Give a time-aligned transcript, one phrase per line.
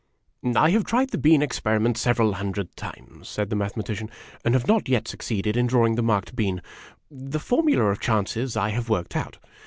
[0.55, 4.09] "I have tried the bean experiment several hundreds of times," said the Mathematician,
[4.43, 6.63] "and have not yet succeeded in drawing the marked bean.
[7.11, 9.37] The formula of chances I have worked out.